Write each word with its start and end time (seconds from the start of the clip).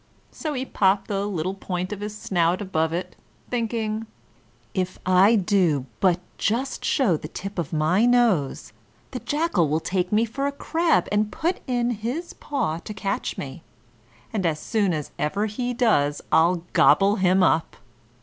So 0.31 0.53
he 0.55 0.65
popped 0.65 1.09
the 1.09 1.27
little 1.27 1.53
point 1.53 1.93
of 1.93 1.99
his 2.01 2.17
snout 2.17 2.59
above 2.59 2.91
it, 2.91 3.15
thinking: 3.51 4.07
"If 4.73 4.97
I 5.05 5.35
do 5.35 5.85
but 5.99 6.19
just 6.39 6.83
show 6.83 7.17
the 7.17 7.27
tip 7.27 7.59
of 7.59 7.71
my 7.71 8.07
nose, 8.07 8.73
the 9.11 9.19
Jackal 9.19 9.69
will 9.69 9.79
take 9.79 10.11
me 10.11 10.25
for 10.25 10.47
a 10.47 10.51
crab 10.51 11.07
and 11.11 11.31
put 11.31 11.59
in 11.67 11.91
his 11.91 12.33
paw 12.33 12.79
to 12.79 12.95
catch 12.95 13.37
me, 13.37 13.61
and 14.33 14.43
as 14.43 14.59
soon 14.59 14.91
as 14.91 15.11
ever 15.19 15.45
he 15.45 15.71
does 15.71 16.19
I'll 16.31 16.63
gobble 16.73 17.17
him 17.17 17.43
up." 17.43 17.77